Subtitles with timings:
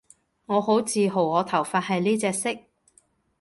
[0.47, 2.57] 我好自豪我頭髮係呢隻色